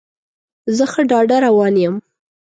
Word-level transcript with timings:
زه 0.75 0.85
ښه 0.91 1.01
ډاډه 1.09 1.37
روان 1.45 1.73
یم. 1.83 1.95